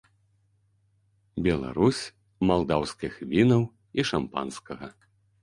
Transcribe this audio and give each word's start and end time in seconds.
Беларусь 1.47 1.99
малдаўскіх 2.53 3.13
вінаў 3.35 3.61
і 3.99 4.09
шампанскага. 4.13 4.93